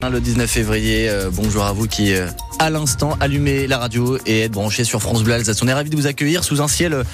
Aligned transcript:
Le 0.00 0.20
19 0.20 0.48
février, 0.48 1.08
euh, 1.08 1.28
bonjour 1.28 1.64
à 1.64 1.72
vous 1.72 1.88
qui, 1.88 2.14
euh, 2.14 2.28
à 2.58 2.70
l'instant, 2.70 3.16
allumez 3.20 3.66
la 3.66 3.78
radio 3.78 4.18
et 4.26 4.40
êtes 4.40 4.52
branchés 4.52 4.84
sur 4.84 5.00
France 5.00 5.22
Bleu 5.22 5.34
Alsace. 5.34 5.62
On 5.62 5.68
est 5.68 5.72
ravis 5.72 5.90
de 5.90 5.96
vous 5.96 6.06
accueillir 6.06 6.44
sous 6.44 6.60
un 6.60 6.68
ciel 6.68 6.92
euh, 6.92 7.04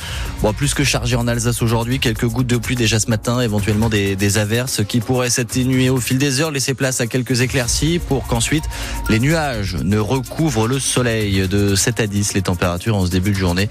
bon, 0.42 0.52
plus 0.52 0.74
que 0.74 0.84
chargé 0.84 1.16
en 1.16 1.28
Alsace 1.28 1.62
aujourd'hui. 1.62 1.98
Quelques 1.98 2.26
gouttes 2.26 2.46
de 2.46 2.56
pluie 2.56 2.76
déjà 2.76 2.98
ce 2.98 3.08
matin, 3.08 3.40
éventuellement 3.40 3.88
des, 3.88 4.16
des 4.16 4.38
averses 4.38 4.82
qui 4.86 5.00
pourraient 5.00 5.30
s'atténuer 5.30 5.90
au 5.90 5.98
fil 5.98 6.18
des 6.18 6.40
heures, 6.40 6.50
laisser 6.50 6.74
place 6.74 7.00
à 7.00 7.06
quelques 7.06 7.40
éclaircies 7.40 7.98
pour 7.98 8.26
qu'ensuite 8.26 8.64
les 9.08 9.20
nuages 9.20 9.76
ne 9.76 9.98
recouvrent 9.98 10.66
le 10.66 10.78
soleil 10.78 11.46
de 11.48 11.74
7 11.74 12.00
à 12.00 12.06
10 12.06 12.34
les 12.34 12.42
températures 12.42 12.96
en 12.96 13.06
ce 13.06 13.10
début 13.10 13.32
de 13.32 13.38
journée. 13.38 13.68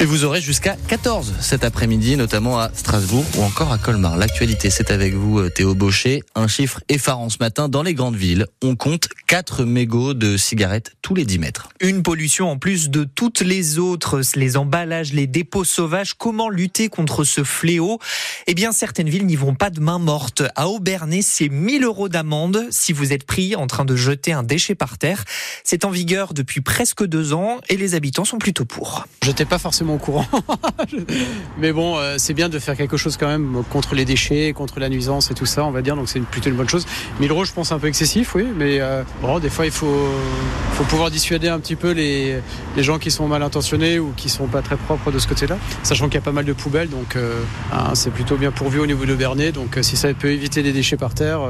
Et 0.00 0.04
vous 0.04 0.24
aurez 0.24 0.40
jusqu'à 0.40 0.76
14 0.88 1.34
cet 1.40 1.64
après-midi, 1.64 2.16
notamment 2.16 2.58
à 2.58 2.70
Strasbourg 2.74 3.24
ou 3.36 3.42
encore 3.42 3.72
à 3.72 3.78
Colmar. 3.78 4.16
L'actualité, 4.16 4.70
c'est 4.70 4.90
avec 4.90 5.14
vous, 5.14 5.48
Théo 5.50 5.74
Baucher. 5.74 6.22
Un 6.34 6.48
chiffre 6.48 6.80
effarant 6.88 7.28
ce 7.28 7.38
matin 7.40 7.68
dans 7.68 7.82
les 7.82 7.94
grandes 7.94 8.16
villes 8.16 8.46
on 8.62 8.76
compte 8.76 9.08
4 9.26 9.64
mégots 9.64 10.14
de 10.14 10.36
cigarettes 10.36 10.92
tous 11.04 11.14
les 11.14 11.26
10 11.26 11.38
mètres. 11.38 11.68
Une 11.80 12.02
pollution 12.02 12.50
en 12.50 12.56
plus 12.56 12.88
de 12.88 13.04
toutes 13.04 13.42
les 13.42 13.78
autres, 13.78 14.22
les 14.36 14.56
emballages, 14.56 15.12
les 15.12 15.26
dépôts 15.26 15.62
sauvages. 15.62 16.14
Comment 16.14 16.48
lutter 16.48 16.88
contre 16.88 17.24
ce 17.24 17.44
fléau? 17.44 17.98
Eh 18.46 18.54
bien, 18.54 18.72
certaines 18.72 19.10
villes 19.10 19.26
n'y 19.26 19.36
vont 19.36 19.54
pas 19.54 19.68
de 19.68 19.80
main 19.80 19.98
morte. 19.98 20.42
À 20.56 20.68
Aubernay, 20.68 21.20
c'est 21.20 21.50
1000 21.50 21.84
euros 21.84 22.08
d'amende 22.08 22.66
si 22.70 22.94
vous 22.94 23.12
êtes 23.12 23.24
pris 23.24 23.54
en 23.54 23.66
train 23.66 23.84
de 23.84 23.94
jeter 23.94 24.32
un 24.32 24.42
déchet 24.42 24.74
par 24.74 24.96
terre. 24.96 25.24
C'est 25.62 25.84
en 25.84 25.90
vigueur 25.90 26.32
depuis 26.32 26.62
presque 26.62 27.04
deux 27.04 27.34
ans 27.34 27.60
et 27.68 27.76
les 27.76 27.94
habitants 27.94 28.24
sont 28.24 28.38
plutôt 28.38 28.64
pour. 28.64 29.04
J'étais 29.22 29.44
pas 29.44 29.58
forcément 29.58 29.96
au 29.96 29.98
courant. 29.98 30.26
Mais 31.58 31.72
bon, 31.72 31.98
euh, 31.98 32.16
c'est 32.16 32.34
bien 32.34 32.48
de 32.48 32.58
faire 32.58 32.78
quelque 32.78 32.96
chose 32.96 33.18
quand 33.18 33.28
même 33.28 33.62
contre 33.70 33.94
les 33.94 34.06
déchets, 34.06 34.54
contre 34.54 34.80
la 34.80 34.88
nuisance 34.88 35.30
et 35.30 35.34
tout 35.34 35.46
ça, 35.46 35.66
on 35.66 35.70
va 35.70 35.82
dire. 35.82 35.96
Donc 35.96 36.08
c'est 36.08 36.20
plutôt 36.20 36.48
une 36.48 36.56
bonne 36.56 36.68
chose. 36.70 36.86
1000 37.20 37.30
euros, 37.30 37.44
je 37.44 37.52
pense, 37.52 37.72
un 37.72 37.78
peu 37.78 37.88
excessif, 37.88 38.34
oui 38.34 38.44
mais 38.56 38.80
euh, 38.80 39.02
bon, 39.20 39.38
des 39.38 39.50
fois 39.50 39.66
il 39.66 39.72
faut, 39.72 40.08
faut 40.72 40.84
pouvoir 40.94 41.10
dissuader 41.10 41.48
un 41.48 41.58
petit 41.58 41.74
peu 41.74 41.90
les, 41.90 42.40
gens 42.76 43.00
qui 43.00 43.10
sont 43.10 43.26
mal 43.26 43.42
intentionnés 43.42 43.98
ou 43.98 44.12
qui 44.16 44.28
sont 44.28 44.46
pas 44.46 44.62
très 44.62 44.76
propres 44.76 45.10
de 45.10 45.18
ce 45.18 45.26
côté-là, 45.26 45.58
sachant 45.82 46.04
qu'il 46.04 46.14
y 46.14 46.18
a 46.18 46.20
pas 46.20 46.30
mal 46.30 46.44
de 46.44 46.52
poubelles, 46.52 46.88
donc 46.88 47.16
euh, 47.16 47.42
c'est 47.94 48.12
plutôt 48.12 48.36
bien 48.36 48.52
pourvu 48.52 48.78
au 48.78 48.86
niveau 48.86 49.04
de 49.04 49.16
Bernet, 49.16 49.50
donc 49.50 49.76
euh, 49.76 49.82
si 49.82 49.96
ça 49.96 50.14
peut 50.14 50.30
éviter 50.30 50.62
des 50.62 50.72
déchets 50.72 50.96
par 50.96 51.12
terre. 51.12 51.40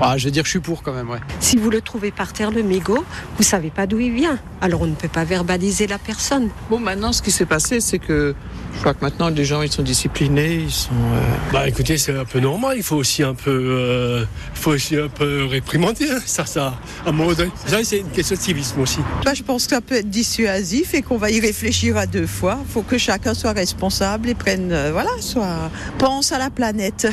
Ah, 0.00 0.16
je 0.16 0.24
vais 0.24 0.30
dire 0.30 0.42
que 0.42 0.46
je 0.46 0.52
suis 0.52 0.60
pour 0.60 0.82
quand 0.82 0.92
même, 0.92 1.10
ouais. 1.10 1.18
Si 1.40 1.56
vous 1.56 1.70
le 1.70 1.80
trouvez 1.80 2.10
par 2.10 2.32
terre, 2.32 2.50
le 2.50 2.62
mégot, 2.62 3.04
vous 3.36 3.42
savez 3.42 3.70
pas 3.70 3.86
d'où 3.86 3.98
il 3.98 4.12
vient. 4.12 4.38
Alors 4.60 4.82
on 4.82 4.86
ne 4.86 4.94
peut 4.94 5.08
pas 5.08 5.24
verbaliser 5.24 5.86
la 5.86 5.98
personne. 5.98 6.50
Bon, 6.70 6.78
maintenant, 6.78 7.12
ce 7.12 7.22
qui 7.22 7.30
s'est 7.30 7.46
passé, 7.46 7.80
c'est 7.80 7.98
que 7.98 8.34
je 8.74 8.80
crois 8.80 8.94
que 8.94 9.04
maintenant, 9.04 9.28
les 9.28 9.44
gens, 9.44 9.62
ils 9.62 9.72
sont 9.72 9.82
disciplinés, 9.82 10.54
ils 10.54 10.70
sont... 10.70 10.90
Euh... 10.92 11.52
Bah 11.52 11.68
écoutez, 11.68 11.98
c'est 11.98 12.16
un 12.16 12.24
peu 12.24 12.38
normal, 12.38 12.76
il 12.76 12.82
faut 12.82 12.96
aussi 12.96 13.22
un 13.24 13.34
peu, 13.34 13.50
euh, 13.50 14.24
il 14.54 14.60
faut 14.60 14.70
aussi 14.70 14.96
un 14.96 15.08
peu 15.08 15.46
réprimander, 15.46 16.08
hein. 16.10 16.20
ça, 16.24 16.46
ça, 16.46 16.78
à 17.04 17.08
un 17.08 17.12
moment 17.12 17.32
donné. 17.32 17.50
Ça, 17.66 17.78
c'est 17.82 17.98
une 17.98 18.10
question 18.10 18.36
de 18.36 18.40
civisme 18.40 18.80
aussi. 18.80 19.00
Bah, 19.24 19.34
je 19.34 19.42
pense 19.42 19.64
que 19.64 19.70
ça 19.70 19.80
peut 19.80 19.96
être 19.96 20.10
dissuasif 20.10 20.94
et 20.94 21.02
qu'on 21.02 21.16
va 21.18 21.30
y 21.30 21.40
réfléchir 21.40 21.96
à 21.96 22.06
deux 22.06 22.26
fois. 22.26 22.58
Il 22.68 22.72
faut 22.72 22.82
que 22.82 22.98
chacun 22.98 23.34
soit 23.34 23.52
responsable 23.52 24.28
et 24.28 24.34
prenne, 24.34 24.70
euh, 24.70 24.90
voilà, 24.92 25.10
soit, 25.20 25.70
pense 25.98 26.30
à 26.30 26.38
la 26.38 26.50
planète. 26.50 27.08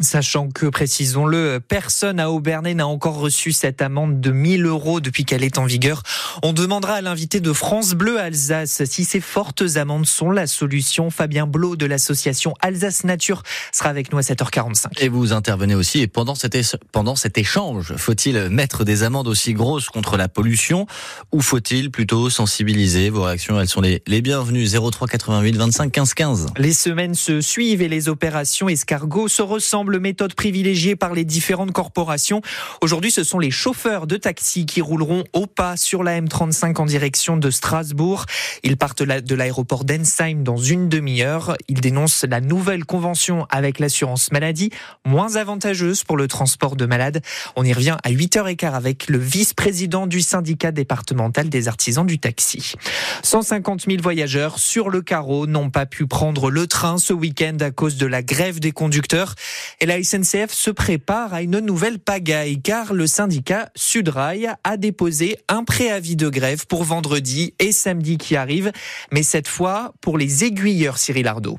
Sachant 0.00 0.48
que, 0.48 0.66
précisons-le, 0.66 1.58
personne 1.58 2.20
à 2.20 2.30
Aubernay 2.30 2.74
n'a 2.74 2.86
encore 2.86 3.18
reçu 3.18 3.50
cette 3.50 3.82
amende 3.82 4.20
de 4.20 4.30
1000 4.30 4.64
euros 4.66 5.00
depuis 5.00 5.24
qu'elle 5.24 5.42
est 5.42 5.58
en 5.58 5.64
vigueur. 5.64 6.04
On 6.44 6.52
demandera 6.52 6.94
à 6.94 7.00
l'invité 7.00 7.40
de 7.40 7.52
France 7.52 7.94
Bleu 7.94 8.20
Alsace 8.20 8.84
si 8.84 9.04
ces 9.04 9.20
fortes 9.20 9.64
amendes 9.74 10.06
sont 10.06 10.30
la 10.30 10.46
solution. 10.46 11.10
Fabien 11.10 11.48
Blo 11.48 11.74
de 11.74 11.84
l'association 11.84 12.54
Alsace 12.60 13.02
Nature 13.02 13.42
sera 13.72 13.90
avec 13.90 14.12
nous 14.12 14.18
à 14.18 14.20
7h45. 14.20 14.86
Et 14.98 15.08
vous 15.08 15.32
intervenez 15.32 15.74
aussi. 15.74 16.00
Et 16.00 16.06
pendant 16.06 16.36
cet, 16.36 16.56
pendant 16.92 17.16
cet 17.16 17.36
échange, 17.36 17.94
faut-il 17.96 18.50
mettre 18.50 18.84
des 18.84 19.02
amendes 19.02 19.26
aussi 19.26 19.52
grosses 19.52 19.88
contre 19.88 20.16
la 20.16 20.28
pollution 20.28 20.86
ou 21.32 21.40
faut-il 21.40 21.90
plutôt 21.90 22.30
sensibiliser 22.30 23.10
Vos 23.10 23.24
réactions, 23.24 23.60
elles 23.60 23.68
sont 23.68 23.80
les, 23.80 24.02
les 24.06 24.22
bienvenues. 24.22 24.68
03 24.68 25.08
88 25.08 25.56
25 25.56 25.90
15 25.90 26.14
15. 26.14 26.46
Les 26.56 26.72
semaines 26.72 27.16
se 27.16 27.40
suivent 27.40 27.82
et 27.82 27.88
les 27.88 28.08
opérations 28.08 28.68
escargots 28.68 29.26
se 29.26 29.42
ressemblent 29.42 29.87
méthode 29.96 30.34
privilégiée 30.34 30.94
par 30.94 31.14
les 31.14 31.24
différentes 31.24 31.72
corporations. 31.72 32.42
Aujourd'hui, 32.82 33.10
ce 33.10 33.24
sont 33.24 33.38
les 33.38 33.50
chauffeurs 33.50 34.06
de 34.06 34.16
taxi 34.16 34.66
qui 34.66 34.82
rouleront 34.82 35.24
au 35.32 35.46
pas 35.46 35.76
sur 35.76 36.02
la 36.02 36.20
M35 36.20 36.76
en 36.76 36.86
direction 36.86 37.36
de 37.36 37.50
Strasbourg. 37.50 38.26
Ils 38.62 38.76
partent 38.76 39.02
de 39.02 39.34
l'aéroport 39.34 39.84
d'Ensheim 39.84 40.42
dans 40.42 40.56
une 40.56 40.88
demi-heure. 40.88 41.56
Ils 41.68 41.80
dénoncent 41.80 42.24
la 42.28 42.40
nouvelle 42.40 42.84
convention 42.84 43.46
avec 43.50 43.78
l'assurance 43.78 44.30
maladie, 44.32 44.70
moins 45.06 45.36
avantageuse 45.36 46.04
pour 46.04 46.16
le 46.16 46.28
transport 46.28 46.76
de 46.76 46.84
malades. 46.84 47.22
On 47.56 47.64
y 47.64 47.72
revient 47.72 47.96
à 48.02 48.10
8h15 48.10 48.72
avec 48.72 49.08
le 49.08 49.18
vice-président 49.18 50.06
du 50.06 50.20
syndicat 50.20 50.72
départemental 50.72 51.48
des 51.48 51.68
artisans 51.68 52.06
du 52.06 52.18
taxi. 52.18 52.74
150 53.22 53.86
000 53.88 54.02
voyageurs 54.02 54.58
sur 54.58 54.90
le 54.90 55.02
carreau 55.02 55.46
n'ont 55.46 55.70
pas 55.70 55.86
pu 55.86 56.06
prendre 56.06 56.50
le 56.50 56.66
train 56.66 56.98
ce 56.98 57.12
week-end 57.12 57.56
à 57.60 57.70
cause 57.70 57.96
de 57.96 58.06
la 58.06 58.22
grève 58.22 58.60
des 58.60 58.72
conducteurs. 58.72 59.34
Et 59.80 59.86
la 59.86 60.02
SNCF 60.02 60.52
se 60.52 60.70
prépare 60.70 61.32
à 61.34 61.42
une 61.42 61.60
nouvelle 61.60 62.00
pagaille 62.00 62.60
car 62.60 62.92
le 62.94 63.06
syndicat 63.06 63.70
Sudrail 63.76 64.52
a 64.64 64.76
déposé 64.76 65.38
un 65.48 65.62
préavis 65.62 66.16
de 66.16 66.28
grève 66.28 66.66
pour 66.66 66.82
vendredi 66.82 67.54
et 67.60 67.70
samedi 67.70 68.18
qui 68.18 68.34
arrivent, 68.34 68.72
mais 69.12 69.22
cette 69.22 69.48
fois 69.48 69.94
pour 70.00 70.18
les 70.18 70.44
aiguilleurs 70.44 70.98
Cyril 70.98 71.28
Ardo. 71.28 71.58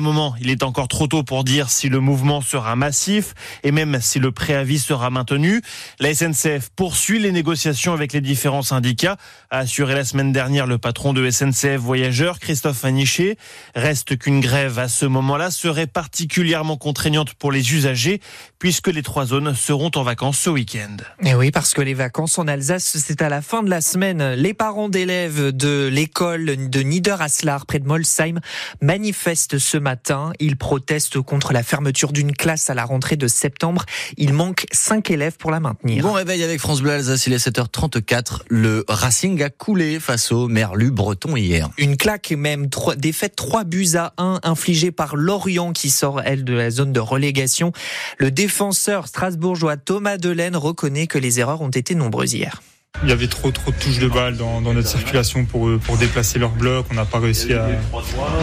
Moment, 0.00 0.34
il 0.40 0.50
est 0.50 0.62
encore 0.62 0.88
trop 0.88 1.06
tôt 1.06 1.22
pour 1.22 1.44
dire 1.44 1.70
si 1.70 1.88
le 1.88 2.00
mouvement 2.00 2.40
sera 2.40 2.76
massif 2.76 3.34
et 3.62 3.72
même 3.72 3.98
si 4.00 4.18
le 4.18 4.32
préavis 4.32 4.78
sera 4.78 5.10
maintenu. 5.10 5.62
La 6.00 6.14
SNCF 6.14 6.70
poursuit 6.74 7.18
les 7.18 7.32
négociations 7.32 7.92
avec 7.92 8.12
les 8.12 8.20
différents 8.20 8.62
syndicats, 8.62 9.16
a 9.50 9.58
assuré 9.58 9.94
la 9.94 10.04
semaine 10.04 10.32
dernière 10.32 10.66
le 10.66 10.78
patron 10.78 11.12
de 11.12 11.30
SNCF 11.30 11.76
Voyageurs, 11.76 12.38
Christophe 12.38 12.84
Aniché. 12.84 13.36
Reste 13.74 14.18
qu'une 14.18 14.40
grève 14.40 14.78
à 14.78 14.88
ce 14.88 15.06
moment-là 15.06 15.50
serait 15.50 15.86
particulièrement 15.86 16.76
contraignante 16.76 17.34
pour 17.34 17.52
les 17.52 17.74
usagers 17.74 18.20
puisque 18.58 18.88
les 18.88 19.02
trois 19.02 19.26
zones 19.26 19.54
seront 19.54 19.90
en 19.94 20.02
vacances 20.02 20.38
ce 20.38 20.50
week-end. 20.50 20.96
Et 21.22 21.34
oui, 21.34 21.50
parce 21.50 21.74
que 21.74 21.82
les 21.82 21.94
vacances 21.94 22.38
en 22.38 22.48
Alsace, 22.48 22.96
c'est 22.98 23.22
à 23.22 23.28
la 23.28 23.42
fin 23.42 23.62
de 23.62 23.70
la 23.70 23.80
semaine. 23.80 24.32
Les 24.34 24.54
parents 24.54 24.88
d'élèves 24.88 25.50
de 25.50 25.88
l'école 25.92 26.70
de 26.70 26.80
Niederaslar 26.80 27.66
près 27.66 27.78
de 27.78 27.86
Molsheim 27.86 28.40
manifestent 28.80 29.58
ce 29.58 29.76
matin. 29.84 30.32
Ils 30.40 30.56
protestent 30.56 31.20
contre 31.20 31.52
la 31.52 31.62
fermeture 31.62 32.12
d'une 32.12 32.32
classe 32.32 32.70
à 32.70 32.74
la 32.74 32.84
rentrée 32.84 33.16
de 33.16 33.28
septembre. 33.28 33.84
Il 34.16 34.32
manque 34.32 34.66
5 34.72 35.10
élèves 35.10 35.36
pour 35.36 35.52
la 35.52 35.60
maintenir. 35.60 36.02
Bon 36.02 36.12
réveil 36.12 36.42
avec 36.42 36.58
France 36.58 36.80
Bleu 36.80 36.90
Alsace, 36.90 37.28
il 37.28 37.32
est 37.32 37.46
7h34. 37.46 38.40
Le 38.48 38.84
Racing 38.88 39.40
a 39.42 39.50
coulé 39.50 40.00
face 40.00 40.32
au 40.32 40.48
Merlu 40.48 40.90
breton 40.90 41.36
hier. 41.36 41.68
Une 41.78 41.96
claque 41.96 42.32
et 42.32 42.36
même 42.36 42.70
trois, 42.70 42.96
défaite 42.96 43.36
3 43.36 43.62
buts 43.64 43.94
à 43.94 44.14
1 44.18 44.40
infligée 44.42 44.90
par 44.90 45.14
Lorient 45.14 45.72
qui 45.72 45.90
sort, 45.90 46.20
elle, 46.24 46.42
de 46.44 46.54
la 46.54 46.70
zone 46.70 46.92
de 46.92 47.00
relégation. 47.00 47.72
Le 48.18 48.30
défenseur 48.30 49.06
strasbourgeois 49.06 49.76
Thomas 49.76 50.16
Delaine 50.16 50.56
reconnaît 50.56 51.06
que 51.06 51.18
les 51.18 51.38
erreurs 51.38 51.60
ont 51.60 51.68
été 51.68 51.94
nombreuses 51.94 52.32
hier. 52.32 52.62
Il 53.02 53.10
y 53.10 53.12
avait 53.12 53.26
trop 53.26 53.50
trop 53.50 53.70
de 53.70 53.76
touches 53.76 53.98
de 53.98 54.08
balles 54.08 54.36
dans, 54.36 54.62
dans 54.62 54.72
notre 54.72 54.88
circulation 54.88 55.44
pour, 55.44 55.68
pour 55.80 55.98
déplacer 55.98 56.38
leur 56.38 56.50
bloc. 56.50 56.86
On 56.90 56.94
n'a 56.94 57.04
pas 57.04 57.18
réussi 57.18 57.52
à, 57.52 57.66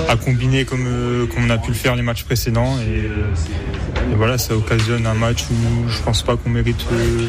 à 0.07 0.15
combiner 0.17 0.65
comme, 0.65 0.85
euh, 0.87 1.25
comme 1.25 1.45
on 1.45 1.49
a 1.49 1.57
pu 1.57 1.69
le 1.69 1.75
faire 1.75 1.95
les 1.95 2.03
matchs 2.03 2.25
précédents. 2.25 2.77
Et, 2.81 3.05
et 3.05 4.15
voilà, 4.15 4.37
ça 4.37 4.55
occasionne 4.55 5.07
un 5.07 5.15
match 5.15 5.45
où 5.49 5.89
je 5.89 5.97
pense 6.03 6.21
pas 6.21 6.35
qu'on 6.37 6.49
mérite 6.51 6.85
euh, 6.91 7.27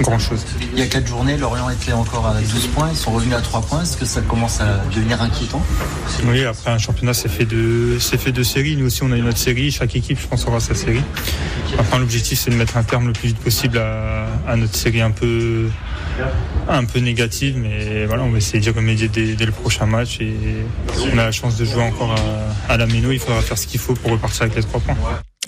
grand 0.00 0.18
chose. 0.18 0.46
Il 0.72 0.78
y 0.78 0.82
a 0.82 0.86
4 0.86 1.06
journées, 1.06 1.36
Lorient 1.36 1.68
était 1.68 1.92
encore 1.92 2.26
à 2.26 2.40
12 2.40 2.68
points. 2.68 2.88
Ils 2.90 2.96
sont 2.96 3.10
revenus 3.10 3.34
à 3.34 3.42
3 3.42 3.60
points. 3.62 3.82
Est-ce 3.82 3.98
que 3.98 4.06
ça 4.06 4.22
commence 4.22 4.60
à 4.62 4.78
devenir 4.94 5.20
inquiétant? 5.20 5.62
Oui, 6.24 6.42
après 6.44 6.70
un 6.70 6.78
championnat, 6.78 7.12
c'est 7.12 7.28
fait 7.28 7.44
de 7.44 7.98
c'est 8.00 8.18
fait 8.18 8.32
de 8.32 8.42
séries. 8.42 8.76
Nous 8.76 8.86
aussi, 8.86 9.02
on 9.02 9.12
a 9.12 9.16
une 9.18 9.28
autre 9.28 9.36
série. 9.36 9.70
Chaque 9.72 9.94
équipe, 9.94 10.18
je 10.18 10.26
pense, 10.26 10.46
aura 10.46 10.60
sa 10.60 10.74
série. 10.74 11.02
Après, 11.78 11.98
l'objectif, 11.98 12.38
c'est 12.38 12.50
de 12.50 12.56
mettre 12.56 12.78
un 12.78 12.82
terme 12.82 13.08
le 13.08 13.12
plus 13.12 13.28
vite 13.28 13.38
possible 13.38 13.76
à, 13.76 14.26
à 14.48 14.56
notre 14.56 14.74
série 14.76 15.02
un 15.02 15.10
peu 15.10 15.66
un 16.68 16.84
peu 16.84 16.98
négative, 17.00 17.56
mais 17.56 18.06
voilà, 18.06 18.22
on 18.22 18.30
va 18.30 18.38
essayer 18.38 18.60
d'y 18.60 18.70
remédier 18.70 19.08
dès, 19.08 19.34
dès, 19.34 19.46
le 19.46 19.52
prochain 19.52 19.86
match 19.86 20.20
et 20.20 20.34
on 21.12 21.18
a 21.18 21.24
la 21.24 21.32
chance 21.32 21.56
de 21.56 21.64
jouer 21.64 21.82
encore 21.82 22.14
à, 22.68 22.72
à 22.72 22.76
la 22.76 22.86
Méno, 22.86 23.10
il 23.10 23.18
faudra 23.18 23.40
faire 23.40 23.58
ce 23.58 23.66
qu'il 23.66 23.80
faut 23.80 23.94
pour 23.94 24.12
repartir 24.12 24.42
avec 24.42 24.56
les 24.56 24.62
trois 24.62 24.80
points. 24.80 24.96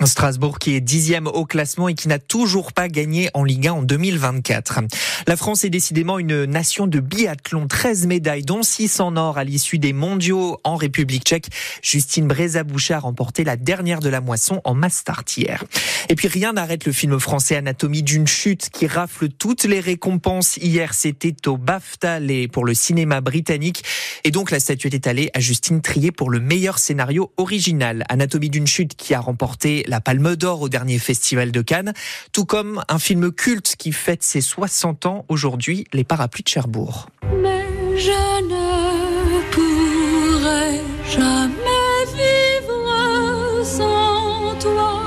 Strasbourg 0.02 0.58
qui 0.58 0.74
est 0.74 0.80
dixième 0.80 1.28
au 1.28 1.46
classement 1.46 1.88
et 1.88 1.94
qui 1.94 2.08
n'a 2.08 2.18
toujours 2.18 2.72
pas 2.72 2.88
gagné 2.88 3.30
en 3.32 3.44
Ligue 3.44 3.68
1 3.68 3.72
en 3.72 3.82
2024. 3.82 4.80
La 5.28 5.36
France 5.36 5.64
est 5.64 5.70
décidément 5.70 6.18
une 6.18 6.46
nation 6.46 6.88
de 6.88 6.98
biathlon. 6.98 7.68
13 7.68 8.08
médailles, 8.08 8.42
dont 8.42 8.64
6 8.64 8.98
en 8.98 9.16
or 9.16 9.38
à 9.38 9.44
l'issue 9.44 9.78
des 9.78 9.92
mondiaux 9.92 10.58
en 10.64 10.74
République 10.74 11.22
tchèque. 11.22 11.46
Justine 11.80 12.26
Brézaboucha 12.26 12.96
a 12.96 12.98
remporté 12.98 13.44
la 13.44 13.56
dernière 13.56 14.00
de 14.00 14.08
la 14.08 14.20
moisson 14.20 14.60
en 14.64 14.74
start 14.88 15.36
hier. 15.36 15.62
Et 16.08 16.16
puis 16.16 16.26
rien 16.26 16.54
n'arrête 16.54 16.84
le 16.86 16.92
film 16.92 17.20
français 17.20 17.54
Anatomie 17.54 18.02
d'une 18.02 18.26
chute 18.26 18.70
qui 18.70 18.88
rafle 18.88 19.28
toutes 19.28 19.62
les 19.62 19.80
récompenses. 19.80 20.56
Hier, 20.56 20.92
c'était 20.92 21.48
au 21.48 21.56
BAFTA 21.56 22.18
pour 22.52 22.64
le 22.64 22.74
cinéma 22.74 23.20
britannique. 23.20 23.84
Et 24.24 24.32
donc 24.32 24.50
la 24.50 24.58
statuette 24.58 24.94
est 24.94 25.06
allée 25.06 25.30
à 25.34 25.40
Justine 25.40 25.80
Trier 25.80 26.10
pour 26.10 26.30
le 26.30 26.40
meilleur 26.40 26.78
scénario 26.78 27.32
original. 27.36 28.04
Anatomie 28.08 28.50
d'une 28.50 28.66
chute 28.66 28.96
qui 28.96 29.14
a 29.14 29.20
remporté 29.20 29.83
la 29.86 30.00
Palme 30.00 30.36
d'Or 30.36 30.62
au 30.62 30.68
dernier 30.68 30.98
festival 30.98 31.52
de 31.52 31.62
Cannes, 31.62 31.92
tout 32.32 32.44
comme 32.44 32.82
un 32.88 32.98
film 32.98 33.32
culte 33.32 33.76
qui 33.76 33.92
fête 33.92 34.22
ses 34.22 34.40
60 34.40 35.06
ans 35.06 35.24
aujourd'hui, 35.28 35.86
Les 35.92 36.04
Parapluies 36.04 36.42
de 36.42 36.48
Cherbourg. 36.48 37.08
Mais 37.42 37.66
je 37.96 38.42
ne 38.44 39.50
pourrai 39.50 40.80
jamais 41.10 42.04
vivre 42.14 43.64
sans 43.64 44.54
toi. 44.58 45.04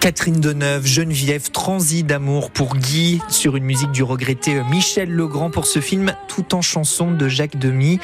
Catherine 0.00 0.40
Deneuve, 0.40 0.84
Geneviève, 0.84 1.50
Transit 1.52 2.04
d'amour 2.04 2.50
pour 2.50 2.76
Guy, 2.76 3.20
sur 3.28 3.56
une 3.56 3.64
musique 3.64 3.92
du 3.92 4.02
regretté 4.02 4.60
Michel 4.68 5.08
Legrand 5.10 5.50
pour 5.50 5.66
ce 5.66 5.80
film, 5.80 6.14
tout 6.26 6.56
en 6.56 6.62
chanson 6.62 7.12
de 7.12 7.28
Jacques 7.28 7.56
Demy. 7.56 8.00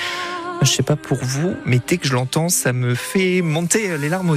Je 0.63 0.67
sais 0.67 0.83
pas 0.83 0.97
pour 0.97 1.19
vous, 1.19 1.55
mais 1.67 1.81
dès 1.85 1.99
que 1.99 2.07
je 2.07 2.15
l'entends, 2.15 2.49
ça 2.49 2.73
me 2.73 2.95
fait 2.95 3.43
monter 3.43 3.97
les 3.97 4.09
larmes 4.09 4.31
aux 4.31 4.37